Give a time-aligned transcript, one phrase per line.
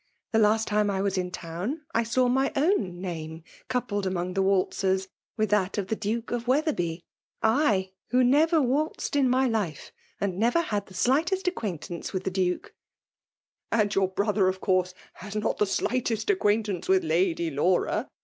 [0.31, 4.41] The last time I was in town, I saw my own name coupled among the
[4.41, 7.03] waltzers, with that of the Duke of Wetherby;
[7.43, 12.31] I, who never waltzed in my life> and never had the sli^test acquaintance with the
[12.31, 12.73] Duke/* ^
[13.79, 18.09] And your brother^ of course, has not the slightest acquaintance with Lady Laura?"